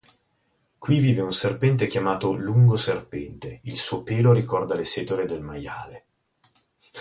Qui 0.79 0.97
vive 0.97 1.21
un 1.21 1.29
serpente 1.31 1.85
chiamato 1.85 2.33
lungo-serpente; 2.33 3.59
il 3.65 3.77
suo 3.77 4.01
pelo 4.01 4.33
ricorda 4.33 4.73
le 4.73 4.83
setole 4.83 5.25
del 5.25 5.41
maiale. 5.43 6.05